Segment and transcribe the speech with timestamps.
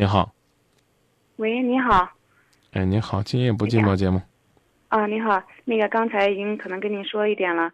[0.00, 0.32] 你好，
[1.38, 2.08] 喂，你好。
[2.70, 4.22] 哎，你好，今夜不寂寞节目。
[4.86, 7.68] 啊，你好，那个刚才已经可能跟您说一点了，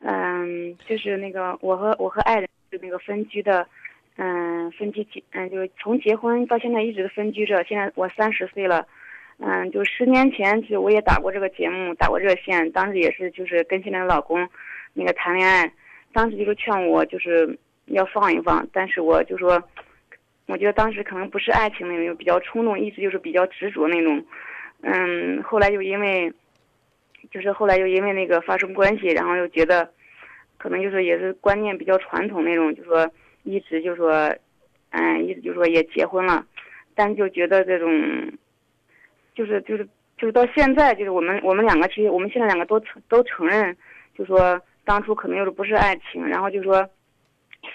[0.00, 3.66] 嗯，就是那个我和我和爱人就那个分居的，
[4.16, 7.64] 嗯，分居结，嗯，就是从结婚到现在一直分居着。
[7.64, 8.86] 现在我三十岁了，
[9.38, 14.46] 嗯，就十年前就我也打过这个节目，打过热线，当时也是就是跟现在的老公，
[14.92, 15.72] 那个谈恋爱，
[16.12, 19.58] 当时就是劝我就是要放一放，但是我就说，
[20.52, 24.24] 我觉得当时可能不是爱情那种，比较冲动，一直就是比较执着那种，
[24.82, 26.32] 嗯，后来就因为。
[27.30, 29.88] 就是后来又因为那个发生关系，然后又觉得，
[30.58, 33.08] 可能就是也是观念比较传统那种，就说
[33.44, 34.28] 一直就说，
[34.90, 36.44] 嗯，一直就说也结婚了，
[36.96, 37.88] 但就觉得这种，
[39.36, 39.88] 就是就是
[40.18, 43.74] 就是到现在，就是我们我们两个其实我们现在两个都都承认，
[44.18, 46.84] 就说当初可能又是不是爱情，然后就说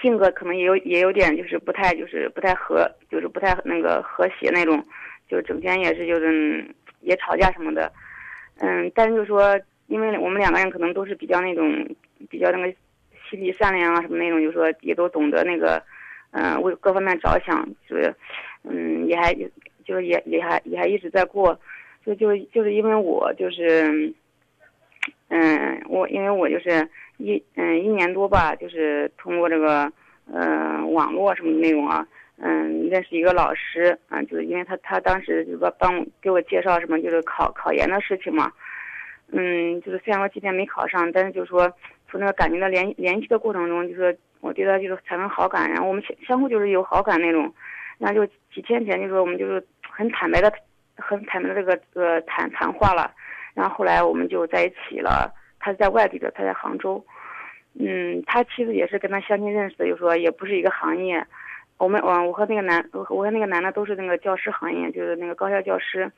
[0.01, 4.83] 性格可能也有也有点就是不太就是不太和就是不太那个和谐那种，
[5.27, 6.65] 就整天也是就是
[7.01, 7.91] 也吵架什么的。
[8.59, 11.88] 嗯，但是就是说，因为我们两个人可能都是比较那种，
[12.29, 12.73] 比较那个
[13.29, 15.81] 心地善良啊什么那种，就是说也都懂得那个，
[16.31, 18.13] 嗯，为各方面着想，就是，
[18.63, 19.33] 嗯，也还
[19.85, 21.59] 就是也也还也还一直在过，
[22.05, 24.13] 就就就是因为我就是，
[25.29, 29.91] 嗯，我因为我就是一嗯一年多吧，就是通过这个
[30.33, 32.07] 嗯网络什么内容啊。
[32.39, 38.51] 嗯，认识一个老师，啊，就是因为他他当时就是说帮我给我介绍什么，就是考考研的事情嘛。
[39.31, 41.67] 嗯，就是虽然说今天没考上，但是就是说
[42.07, 47.51] 从那个感情的联联系的过程中，就是我对他就是产生好感，然后我们相相互就是有好感那种。
[47.97, 50.53] 然后就几天前就说我们就是很坦白的，
[50.95, 53.11] 很坦白的这个呃谈谈话了。
[53.55, 55.33] 然后后来我们就在一起了。
[55.59, 57.03] 他是在外地的，他在杭州。
[57.80, 61.25] 嗯，他妻子也是跟他相亲认识的，就说也不是一个行业。
[61.77, 66.11] 我们我我和那个男我和那个男的都是那个教师行业，就是那个高校教师。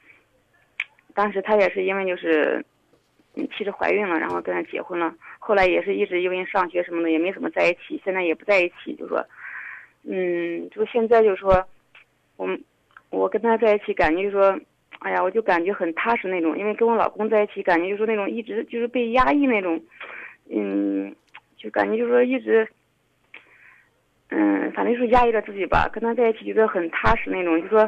[1.14, 2.64] 当时他也是因为就是，
[3.58, 5.14] 妻子怀孕了，然后跟他结婚了。
[5.38, 8.00] 后来也是一直因为上学什么的，也没怎么在一起。
[8.06, 9.21] 现在也不在一起，就说，
[10.04, 11.67] 嗯，就现在就说，
[12.38, 12.48] 我
[13.10, 14.58] 我跟他在一起，感觉就说，
[14.99, 16.58] 哎呀，我就感觉很踏实那种。
[16.58, 19.82] 因为跟我老公在一起，感觉就是那种一直就是被压抑那种，
[20.49, 21.15] 嗯，
[21.58, 22.67] 就感觉就是说一直。
[24.32, 27.83] 嗯，反正就是压抑着自己吧，跟他在一起觉得很踏实那种，就说，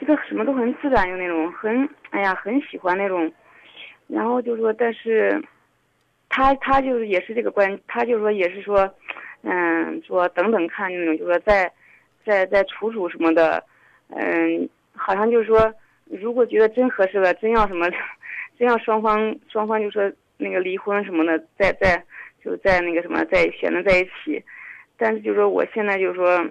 [0.00, 3.32] 觉得什么都很自然，就那种很，哎呀，很喜欢那种。
[4.08, 5.40] 然后就说，但是，
[6.28, 8.92] 他他就是也是这个观，他就说也是说，
[9.42, 11.72] 嗯，说等等看那种，就说再，
[12.26, 13.62] 再再处处什么的，
[14.08, 15.72] 嗯，好像就是说，
[16.20, 17.88] 如果觉得真合适了，真要什么，
[18.58, 22.04] 真要双方双方就说那个离婚什么的，再再
[22.44, 24.42] 就再那个什么再选择在一起。
[24.96, 26.46] 但是就说，我现在就说，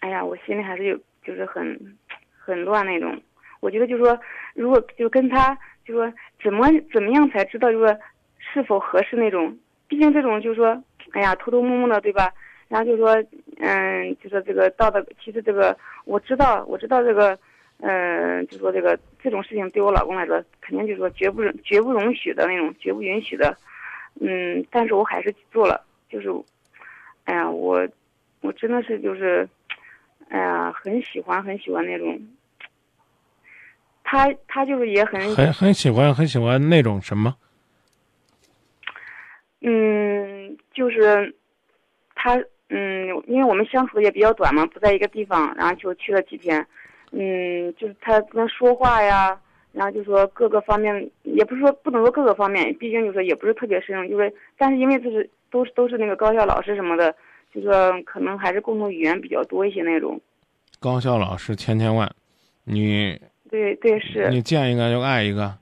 [0.00, 1.96] 哎呀，我心里还是有，就是很，
[2.36, 3.20] 很乱那种。
[3.60, 4.18] 我觉得就说，
[4.54, 7.96] 如果就跟他，就说怎么怎么样才知道，就说
[8.38, 9.56] 是否合适那种。
[9.86, 10.82] 毕竟这种就是说，
[11.12, 12.32] 哎呀，偷偷摸摸的，对吧？
[12.68, 13.14] 然后就说，
[13.58, 17.38] 嗯，就说这个道德，其实这个我知道，我知道这个，
[17.80, 23.56] 嗯，就说这个这种事情对我老公来说，肯定就是说绝不绝不容许的那种，绝不允许的。
[24.20, 26.28] 嗯，但是我还是做了，就是。
[27.24, 27.86] 哎呀，我，
[28.40, 29.46] 我真的是就是，
[30.30, 32.18] 哎呀，很喜欢很喜欢那种。
[34.02, 37.36] 他他就是也很很很喜欢很喜欢那种什么？
[39.60, 41.36] 嗯，就是
[42.14, 46.66] 他嗯，因为我们相处的也比较短嘛，不在一个地方，然后就去了几天。
[47.12, 49.38] 嗯，就是他跟他说话呀，
[49.72, 55.28] 然后就说各个方面，也不是说不能说各个方面，毕竟就说也不是特别适应，就是，但是因为就是。
[55.50, 57.10] 都是都是那个高校老师什么的，
[57.54, 60.20] 就说可能还是共同语言比较多一些那种。
[60.78, 62.06] 高校老师千千万，
[62.64, 63.18] 你
[63.48, 64.28] 对对是。
[64.28, 65.56] 你见一个就爱一个。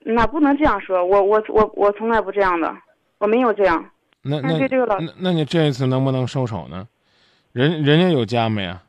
[0.00, 2.76] 那不能这样说，我我我我从来不这样的，
[3.18, 3.88] 我没有这样。
[4.22, 6.88] 那那对这个老那那你这一次能不能收手呢？
[7.52, 8.82] 人人家有家没啊？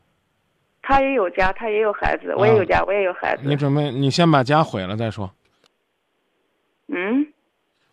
[0.88, 3.42] 他也有家，他也有孩子，我也有家，我也有孩子。
[3.44, 5.30] 你准备你先把家毁了再说。
[6.88, 7.28] 嗯。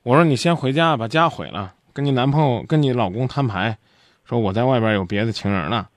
[0.05, 1.75] 我说你先回家把家毁了。
[1.93, 3.77] 跟你男朋友、跟你老公摊牌，
[4.25, 5.89] 说我在外边有别的情人了，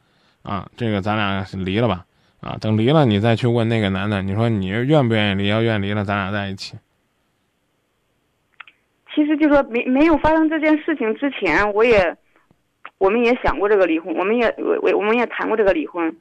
[0.41, 2.03] 啊，这个咱俩离了吧，
[2.41, 5.47] 啊，等离了你再去问那个男的，你说你愿不愿意离？
[5.47, 6.77] 要愿意离了，咱俩在一起。
[9.13, 12.17] 其实就说没没有发生这件事情之前，我也，
[12.97, 16.15] 我们也想过这个离婚，我们也我我们也谈过这个离婚，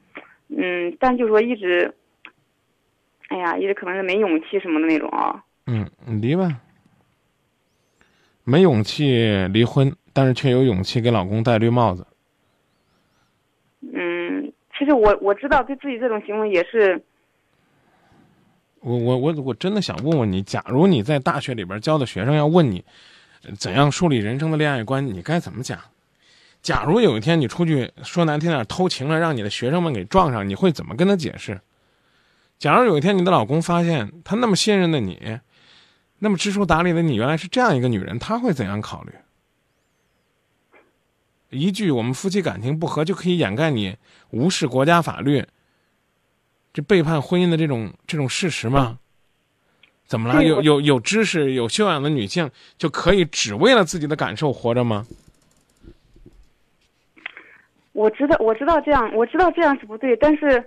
[0.48, 1.93] 嗯，但就说一直，
[3.28, 5.44] 哎呀，一直可能是没勇气什么的那种啊。
[5.66, 5.87] 嗯，
[6.20, 6.60] 离吧。
[8.44, 12.06] 没勇气离婚，但是却有勇气给老公戴绿帽子。
[13.93, 17.02] 嗯，其其实我我知道对自己这种行为也是，
[18.78, 22.84] 我我我我真的想问问你，假如你在大学里边教的学生要问你，
[23.42, 25.76] 呃怎样树立人生的恋爱观，你该怎么讲？
[26.66, 31.60] 假如有一天你出去说难听点偷情了，让你的学生们给撞上，你会怎么跟他解释？
[32.58, 35.38] 假如有一天你的老公发现他那么信任的你，
[36.18, 39.12] 那么知书达理的你原来是这样一个女人，他会怎样考虑？
[41.50, 43.96] 一句我们夫妻感情不和就可以掩盖你
[44.30, 45.46] 无视国家法律，
[46.74, 48.98] 这背叛婚姻的这种这种事实吗？
[50.08, 50.42] 怎么了？
[50.42, 55.06] 有有有知识、有修养的女性就可以只为了自己的感受活着吗？
[57.96, 60.62] 我知道我知道这样我知道这样是不对，但是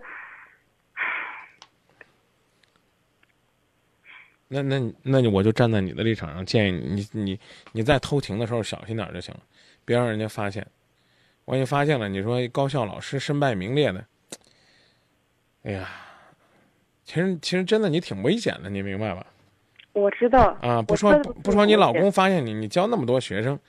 [4.50, 7.40] 那那那你我就站在你的立场上，建议你你你
[7.72, 9.42] 你在偷情的时候小心点就行了，
[9.86, 10.66] 别让人家发现。
[11.46, 14.04] 万一发现了，你说高校老师身败名裂的，
[15.64, 15.88] 哎呀，
[17.06, 19.24] 其实其实真的你挺危险的，你明白吧？
[19.94, 23.60] 我知道啊，不说不不说你老公发现你，你教那么多学生，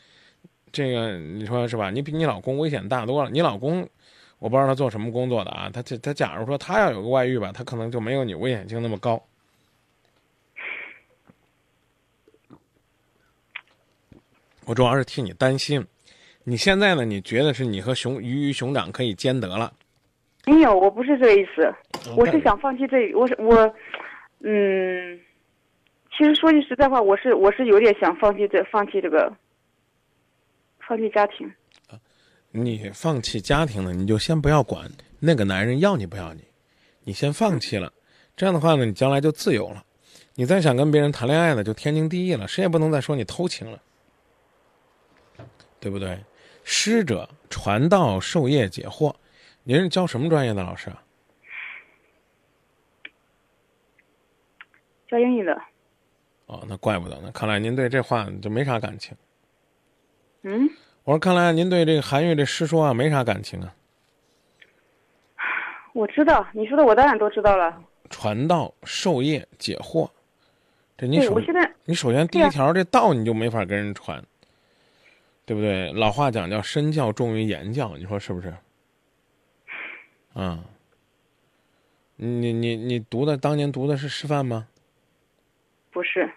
[0.73, 1.91] 这个你说是吧？
[1.91, 3.31] 你比你老公危险大多了。
[3.31, 3.89] 你老公，
[4.39, 9.23] 我不知道他做什么工作的啊，他这他假如说他要有个外遇吧，他可能就没有你危险性那么高。
[14.67, 15.85] 我主要是替你担心，
[16.45, 17.05] 你现在呢？
[17.05, 19.73] 你觉得是你和熊鱼与熊掌可以兼得了？
[20.47, 21.75] 没有，我不是这个意思，
[22.17, 23.57] 我是想放弃这，我是我，
[24.45, 25.19] 嗯，
[26.17, 29.33] 其实说句实在话，我是我是有点想放弃这放弃这个，
[30.91, 31.49] 放弃家庭。
[32.51, 34.91] 你放弃家庭了，你就先不要管
[35.21, 36.43] 那个男人要你不要你，
[37.05, 37.93] 你先放弃了。
[38.35, 39.85] 这样的话呢，你将来就自由了。
[40.35, 43.81] 你再想跟别人谈恋爱呢，就天经地义了，谁也不能再说你偷情了，
[45.79, 46.19] 对不对？
[46.65, 49.15] 师者，传道授业解惑。
[49.63, 51.01] 您是教什么专业的老师啊？
[55.07, 55.57] 教英语的，
[56.47, 57.31] 哦，那怪不得呢。
[57.33, 59.17] 看来您对这话就没啥感情。
[60.43, 60.71] 嗯，
[61.05, 63.75] 我说，看来您对这个韩愈这诗说啊没啥感情啊。
[65.93, 67.83] 我知道你说的，我当然都知道了。
[68.11, 70.09] 传道授业解惑，
[70.97, 74.23] 这你，首先你首先第一条，这道你就没法跟人传，
[75.45, 75.93] 对不对？
[75.93, 78.55] 老话讲叫身教重于言教，你说是不是？
[80.33, 80.61] 啊，
[82.17, 84.69] 你你你读的当年读的是师范吗？
[85.91, 86.31] 不是，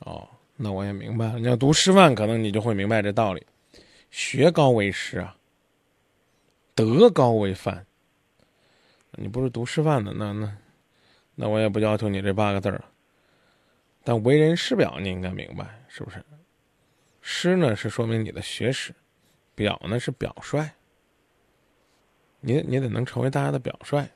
[0.00, 1.38] 哦，那我也明白了。
[1.38, 3.42] 你要读师范，可能你就会明白这道理：
[4.12, 5.36] 学高为师啊，
[6.74, 7.84] 德高为范。
[9.12, 10.56] 你不是读师范的，那那
[11.34, 12.84] 那我也不要求你这八个字儿。
[14.04, 16.22] 但为人师表，你应该明白，是不是？
[17.22, 18.94] 师呢是说明你的学识，
[19.54, 20.68] 表呢是表率。
[22.40, 24.06] 你你得能成为大家的表率，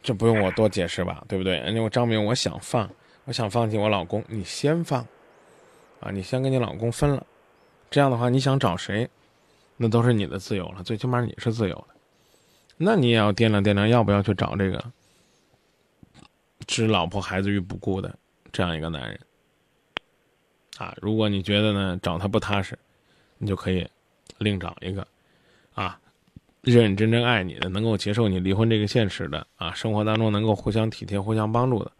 [0.00, 1.56] 这不用我多解释吧，对不对？
[1.58, 2.88] 人家我张明，我想放，
[3.24, 5.04] 我想放弃我老公，你先放，
[6.00, 7.26] 啊，你先跟你老公分了，
[7.90, 9.08] 这样的话，你想找谁，
[9.76, 11.94] 那都是你的自由了，最起码你是自由的。
[12.76, 14.92] 那你也要掂量掂量，要不要去找这个
[16.66, 18.16] 置老婆孩子于不顾的
[18.52, 19.20] 这样一个男人
[20.76, 20.96] 啊？
[21.00, 22.78] 如果你觉得呢找他不踏实，
[23.38, 23.88] 你就可以
[24.38, 25.04] 另找一个
[25.74, 25.98] 啊，
[26.62, 31.90] 认认真真爱你的，能够接受你离婚这个现实的啊，生活当中能够互相体贴、互相帮助的，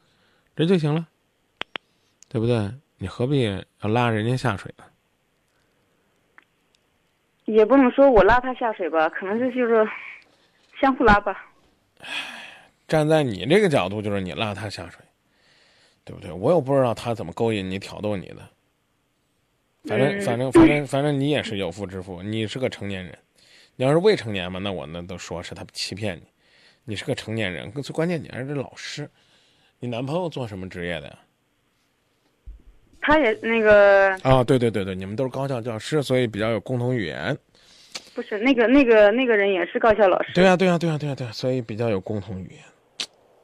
[0.54, 1.08] 这就行了，
[2.28, 2.72] 对不对？
[2.98, 3.44] 你何必
[3.78, 4.84] 要拉人家下水呢？
[7.44, 9.88] 也不能说我拉他下水吧，可能这就是
[10.80, 11.50] 相互拉吧。
[12.86, 15.00] 站在你这个角度，就是你拉他下水，
[16.04, 16.30] 对不对？
[16.30, 18.48] 我又不知道他怎么勾引你、挑逗你的。
[19.84, 23.16] 反正嗯反正反正反正你也是有妇之夫，你是个成年人。
[23.76, 26.24] 你要是未成年嘛，那我那都说是他欺骗你。
[26.84, 29.08] 你是个成年人，最关键你还是老师。
[29.78, 31.18] 你男朋友做什么职业的呀？
[33.08, 37.34] 他也那个啊、对对对对，你们都是高校教师，所以比较有共同语言。
[38.14, 40.32] 不是那个那个那个人也是高校老师。
[40.34, 42.60] 对呀、对呀、对呀、对呀、对呀、所以比较有共同语言。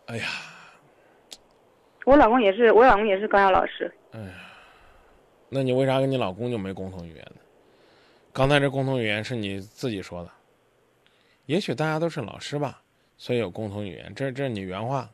[0.05, 0.27] 哎呀，
[2.05, 3.91] 我老公也是，我老公也是高校老师。
[4.13, 4.35] 哎呀
[5.49, 7.41] 那你为啥跟你老公就没共同语言呢？
[8.35, 10.31] 刚才这共同语言是你自己说的，
[11.47, 12.83] 也许大家都是老师吧，
[13.17, 14.13] 所以有共同语言。
[14.15, 15.09] 这这是你原话。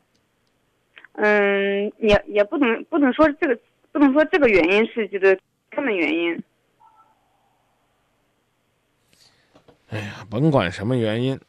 [1.13, 3.59] 嗯，也也不能不能说这个
[3.91, 6.43] 不能说这个原因是就是根本原因。
[9.89, 11.39] 哎呀，甭管什么原因，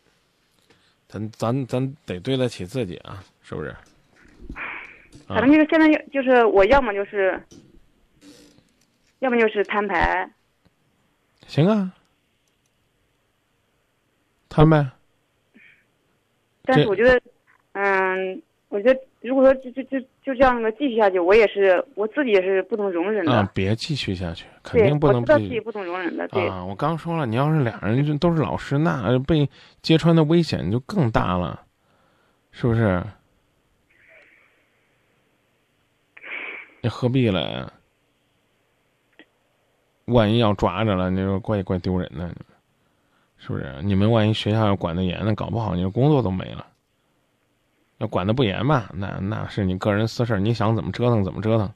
[1.06, 3.68] 咱咱咱得对得起自己啊，是不是？
[5.28, 7.40] 啊反正就是现在就是我要么就是，
[9.20, 10.28] 要么就是摊牌。
[11.46, 11.92] 行啊，
[14.48, 14.90] 摊呗。
[16.64, 17.20] 但是我觉得，
[17.72, 23.32] 嗯，我觉得如果说就就就就这样的继续下去，我也是我自己也是不能容忍的。
[23.32, 25.20] 啊，别继续下去，肯定不能。
[25.20, 26.26] 我知道自己不能容忍的。
[26.28, 29.48] 对啊，我刚说了，你要是俩人都是老师，那被
[29.80, 31.60] 揭穿的危险就更大了，
[32.50, 33.02] 是不是？
[36.80, 37.72] 你何必了？
[40.06, 42.34] 万一要抓着了，你说怪怪丢人的。
[43.38, 43.74] 是不是？
[43.82, 46.66] 你们万一学校要管得严，那搞不好你的工作都没了。
[48.02, 51.70] 要管的不严吧，那那是你个人私事你想怎么折腾怎么折腾，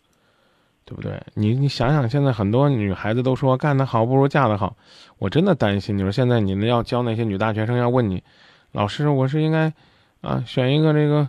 [0.85, 1.23] 对不对？
[1.35, 4.76] 你你想想，现在很多女孩子都说干得好不如嫁得好，
[5.18, 5.97] 我真的担心。
[5.97, 8.25] 你说现在你们要教那些女大学生，要问你，
[8.73, 9.73] 老师，我是应该
[10.21, 11.28] 啊选一个这个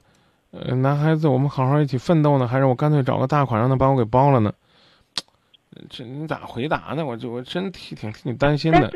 [0.50, 4.52] 呃男孩子，我们好好一起奋斗呢，还是我干脆找个大款让他把我给包了呢？
[5.92, 7.06] 这你咋回答呢？
[7.06, 8.92] 我就我真替挺替你担心的。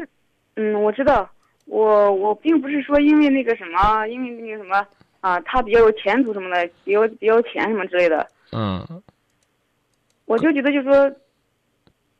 [0.55, 1.29] 嗯，我知道，
[1.65, 4.83] 我我并不是说因为那个什么，因为那个什么
[5.21, 8.27] 啊，他比较有前途什么的，比较比较有钱什么之类的。
[8.51, 8.85] 嗯。
[10.25, 11.11] 我就觉得就说，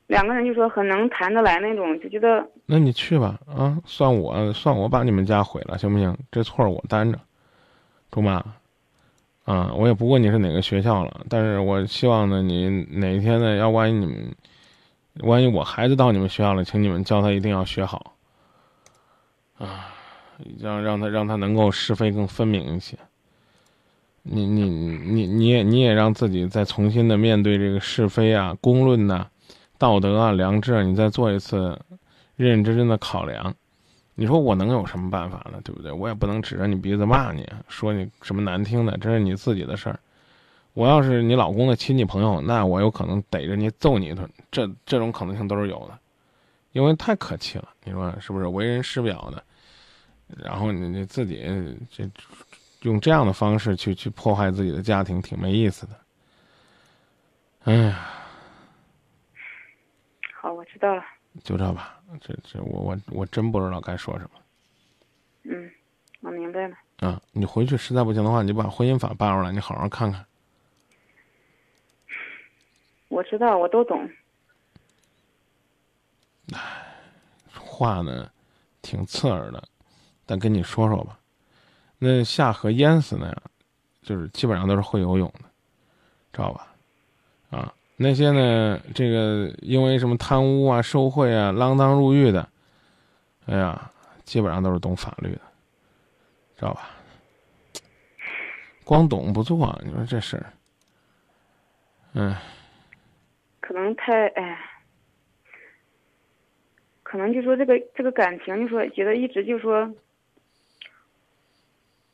[0.07, 2.45] 两个人就说很能谈得来那种，就觉得。
[2.65, 6.17] 那你去吧，啊，算我算我把你们家毁了，行不行？
[6.31, 7.19] 这错我担着，
[8.11, 8.45] 中吧？
[9.45, 14.35] 啊，我也不问你是哪个学校了，但是我希望呢，你哪一天呢，要万一你们，
[15.21, 18.13] 万一我孩子到你们学校了，请你们教他一定要学好。
[19.57, 19.90] 啊，
[20.59, 22.97] 让让他让他能够是非更分明一些。
[24.23, 29.27] 你你你你也你也让自己再重新的面对这个是非啊、公论呐、
[29.77, 31.79] 道德啊、良知啊，你再做一次
[32.35, 33.53] 认认真真的考量。
[34.13, 35.59] 你说我能有什么办法呢？
[35.63, 35.91] 对不对？
[35.91, 39.99] 我也不能指着你鼻子骂你，说你什么难听的，这是你自己的事儿。
[40.73, 45.97] 我要是你老公的亲戚朋友，那我有可能逮着你揍你一顿，这这种可能性都是有的，
[46.73, 47.69] 因为太可气了。
[47.83, 48.45] 你说是不是？
[48.45, 49.43] 为人师表的。
[50.37, 51.41] 然后你你自己
[51.89, 52.09] 这
[52.81, 55.93] 用这样的方式去去破坏自己的家庭，挺没意思的。
[57.63, 58.09] 哎呀，
[60.33, 61.03] 好，我知道了。
[61.43, 64.31] 就这吧，这这我我我真不知道该说什么。
[65.43, 65.71] 嗯，
[66.21, 66.75] 我明白了。
[66.97, 70.25] 啊，你回去实在不行的话，你就把婚姻法扒出来，你好好看看。
[73.07, 74.09] 我知道，我都懂。
[76.53, 76.59] 唉，
[77.53, 78.29] 话呢，
[78.81, 79.63] 挺刺耳的。
[80.31, 81.19] 再跟你说说吧，
[81.99, 83.35] 那下河淹死那样，
[84.01, 85.41] 就是基本上都是会游泳的，
[86.31, 86.73] 知道吧？
[87.49, 92.47] 啊，那些呢，这个因为什么贪污啊、受贿啊、锒铛入狱的，
[93.45, 93.91] 哎呀，
[94.23, 95.41] 基本上都是懂法律的，
[96.55, 96.91] 知道吧？
[98.85, 100.53] 光懂不做，你说这事儿，
[102.13, 102.33] 嗯，
[103.59, 104.57] 可能太哎，
[107.03, 109.93] 可能就说这个这个感情，就说觉得一直就说。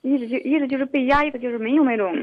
[0.07, 2.13] 一直就一直就是被压抑的，就是没有那种。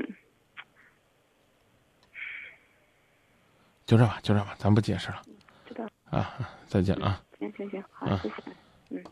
[3.85, 5.23] 就这吧，就这吧，咱不解释了。
[5.67, 5.87] 知道。
[6.11, 7.21] 啊，再见啊。
[7.39, 9.05] 行行行，好，谢谢。